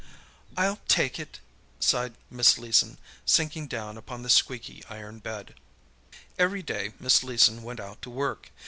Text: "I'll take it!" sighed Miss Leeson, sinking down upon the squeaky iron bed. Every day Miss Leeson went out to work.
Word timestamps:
"I'll 0.57 0.79
take 0.87 1.19
it!" 1.19 1.39
sighed 1.79 2.15
Miss 2.31 2.57
Leeson, 2.57 2.97
sinking 3.23 3.67
down 3.67 3.99
upon 3.99 4.23
the 4.23 4.31
squeaky 4.31 4.83
iron 4.89 5.19
bed. 5.19 5.53
Every 6.39 6.63
day 6.63 6.93
Miss 6.99 7.23
Leeson 7.23 7.61
went 7.61 7.79
out 7.79 8.01
to 8.01 8.09
work. 8.09 8.49